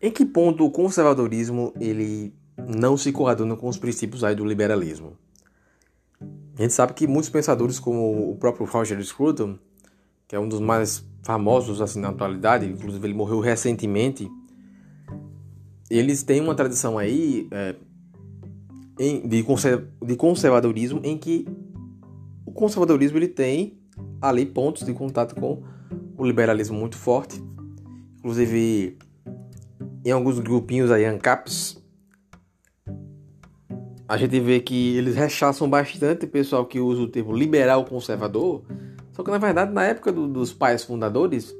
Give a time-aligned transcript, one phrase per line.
[0.00, 5.16] Em que ponto o conservadorismo ele não se coaduna com os princípios aí do liberalismo?
[6.56, 9.58] A gente sabe que muitos pensadores, como o próprio Roger Scruton,
[10.26, 14.30] que é um dos mais famosos assim na atualidade, inclusive ele morreu recentemente,
[15.90, 17.74] eles têm uma tradição aí é,
[18.98, 19.44] de,
[20.04, 21.46] de conservadorismo em que
[22.44, 23.78] o conservadorismo ele tem
[24.20, 25.62] ali pontos de contato com
[26.16, 27.42] o liberalismo muito forte,
[28.18, 28.98] inclusive
[30.08, 31.82] em alguns grupinhos aí ANCAPs
[34.08, 38.62] a gente vê que eles rechaçam bastante o pessoal que usa o termo liberal conservador,
[39.12, 41.54] só que na verdade na época do, dos pais fundadores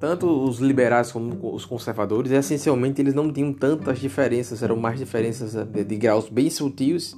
[0.00, 5.54] tanto os liberais como os conservadores, essencialmente eles não tinham tantas diferenças, eram mais diferenças
[5.66, 7.16] de, de graus bem sutis.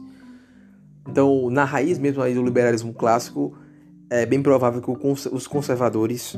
[1.06, 3.54] Então, na raiz mesmo aí do liberalismo clássico,
[4.08, 4.90] é bem provável que
[5.30, 6.36] os conservadores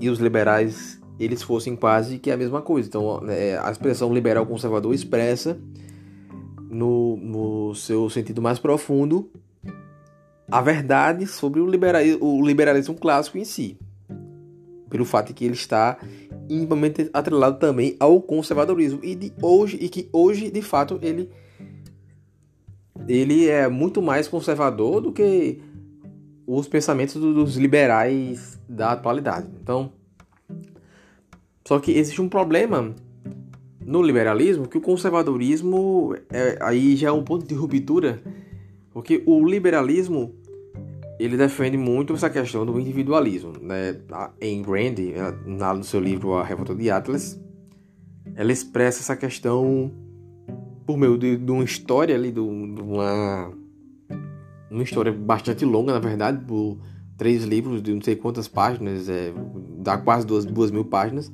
[0.00, 2.88] e os liberais eles fossem quase que a mesma coisa.
[2.88, 5.58] Então, é, a expressão liberal conservador expressa
[6.70, 9.30] no, no seu sentido mais profundo
[10.50, 13.78] a verdade sobre o liberalismo, o liberalismo clássico em si
[14.92, 15.96] pelo fato de que ele está
[16.50, 21.30] intimamente atrelado também ao conservadorismo e de hoje e que hoje de fato ele
[23.08, 25.62] ele é muito mais conservador do que
[26.46, 29.48] os pensamentos dos liberais da atualidade.
[29.62, 29.90] Então,
[31.66, 32.94] só que existe um problema
[33.84, 38.22] no liberalismo que o conservadorismo é, aí já é um ponto de ruptura,
[38.92, 40.34] porque o liberalismo
[41.18, 43.52] ele defende muito essa questão do individualismo.
[43.60, 43.96] Né?
[44.10, 47.40] A Ayn Rand, no seu livro A Revolta de Atlas,
[48.34, 49.92] ela expressa essa questão
[50.84, 53.52] por meio de, de uma história ali, de uma,
[54.70, 56.78] uma história bastante longa, na verdade, por
[57.16, 59.32] três livros de não sei quantas páginas, é,
[59.78, 61.30] dá quase duas, duas mil páginas,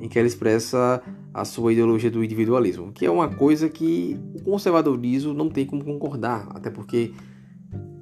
[0.00, 4.42] em que ela expressa a sua ideologia do individualismo, que é uma coisa que o
[4.42, 7.12] conservadorismo não tem como concordar, até porque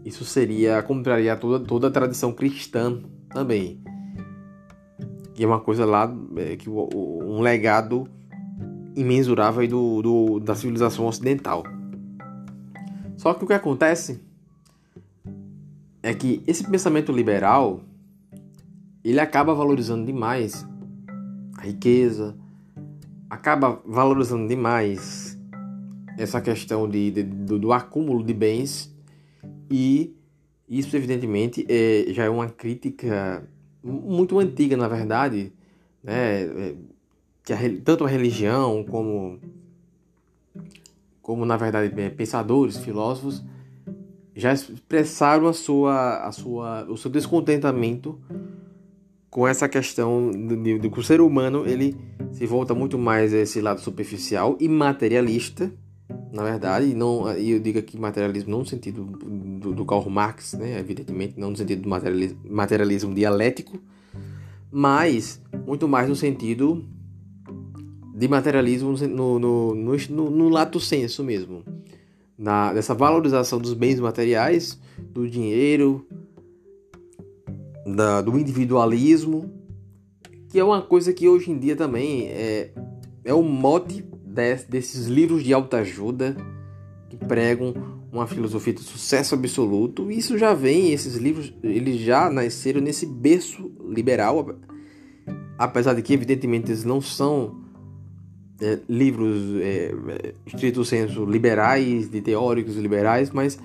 [0.05, 3.01] isso seria contraria toda, toda a tradição cristã
[3.31, 3.83] também.
[5.37, 8.09] E é uma coisa lá, é, que um legado
[8.97, 11.63] imensurável do, do, da civilização ocidental.
[13.17, 14.21] Só que o que acontece
[16.03, 17.81] é que esse pensamento liberal
[19.05, 20.67] ele acaba valorizando demais
[21.59, 22.37] a riqueza,
[23.29, 25.37] acaba valorizando demais
[26.17, 28.95] essa questão de, de do, do acúmulo de bens
[29.71, 30.17] e
[30.69, 33.49] isso, evidentemente, é, já é uma crítica
[33.83, 35.53] muito antiga, na verdade,
[36.03, 36.43] né?
[36.43, 36.75] É,
[37.43, 39.41] que a, tanto a religião como,
[41.23, 43.43] como na verdade, é, pensadores, filósofos,
[44.37, 48.21] já expressaram a sua, a sua, o seu descontentamento
[49.31, 51.97] com essa questão de que o ser humano ele
[52.33, 55.73] se volta muito mais a esse lado superficial e materialista
[56.33, 60.55] na verdade, não, e eu digo aqui materialismo não no sentido do, do Karl Marx,
[60.55, 63.79] né, evidentemente, não no sentido do materialismo, materialismo dialético,
[64.71, 66.85] mas muito mais no sentido
[68.15, 71.63] de materialismo no, no, no, no, no lato senso mesmo,
[72.37, 76.07] na, dessa valorização dos bens materiais, do dinheiro,
[77.95, 79.51] da, do individualismo,
[80.49, 82.73] que é uma coisa que hoje em dia também é,
[83.25, 84.05] é o mote
[84.69, 86.37] desses livros de autoajuda
[87.09, 87.75] que pregam
[88.13, 90.11] uma filosofia de sucesso absoluto.
[90.11, 94.57] Isso já vem, esses livros, eles já nasceram nesse berço liberal,
[95.59, 97.61] apesar de que, evidentemente, eles não são
[98.61, 103.59] é, livros, é, estrito senso, liberais, de teóricos liberais, mas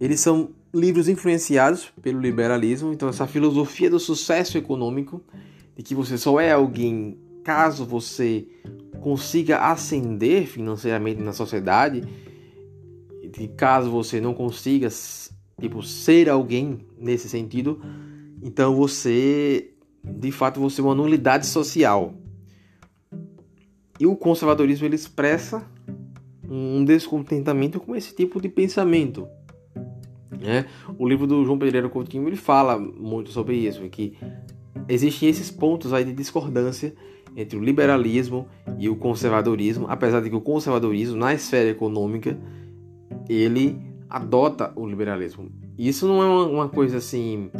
[0.00, 2.92] eles são livros influenciados pelo liberalismo.
[2.92, 5.22] Então, essa filosofia do sucesso econômico,
[5.76, 8.46] de que você só é alguém caso você
[9.00, 12.02] consiga ascender financeiramente na sociedade,
[13.22, 14.88] e caso você não consiga
[15.60, 17.80] tipo ser alguém nesse sentido,
[18.42, 19.72] então você
[20.04, 22.14] de fato você é uma nulidade social.
[24.00, 25.66] E o conservadorismo ele expressa
[26.48, 29.28] um descontentamento com esse tipo de pensamento.
[30.40, 30.66] Né?
[30.96, 34.16] O livro do João Pedreira Coutinho ele fala muito sobre isso, que
[34.88, 36.94] existem esses pontos aí de discordância
[37.36, 38.48] entre o liberalismo
[38.78, 42.38] e o conservadorismo, apesar de que o conservadorismo na esfera econômica
[43.28, 43.76] ele
[44.08, 45.50] adota o liberalismo.
[45.76, 47.50] Isso não é uma, uma coisa assim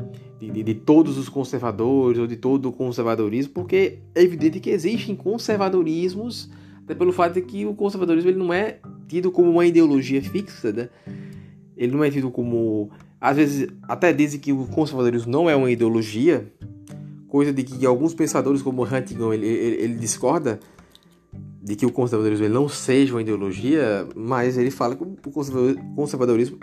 [0.41, 4.71] de, de, de, todos os conservadores ou de todo o conservadorismo, porque é evidente que
[4.71, 6.51] existem conservadorismos,
[6.83, 10.73] até pelo fato de que o conservadorismo ele não é tido como uma ideologia fixa,
[10.73, 10.89] né?
[11.79, 12.91] Ele não é tido como
[13.21, 16.53] às vezes até dizem que o conservadorismo não é uma ideologia,
[17.29, 20.61] coisa de que alguns pensadores como Huntington ele, ele, ele discorda
[21.63, 25.33] de que o conservadorismo ele não seja uma ideologia, mas ele fala que o
[25.95, 26.59] conservadorismo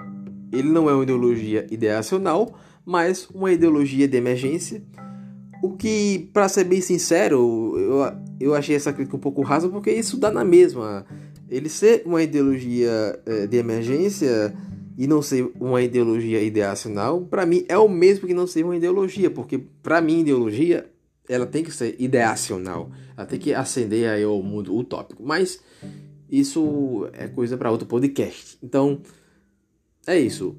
[0.52, 4.82] ele não é uma ideologia ideacional, mas uma ideologia de emergência.
[5.62, 9.92] O que, para ser bem sincero, eu, eu achei essa crítica um pouco rasa, porque
[9.92, 11.06] isso dá na mesma.
[11.50, 14.56] Ele ser uma ideologia é, de emergência
[14.97, 18.75] e não ser uma ideologia ideacional, para mim é o mesmo que não ser uma
[18.75, 20.89] ideologia, porque para mim ideologia
[21.27, 25.59] ela tem que ser ideacional, ela tem que ascender aí ao mundo utópico, mas
[26.30, 28.57] isso é coisa para outro podcast.
[28.63, 29.01] Então,
[30.06, 30.56] é isso.